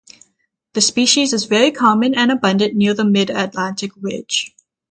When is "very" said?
1.45-1.71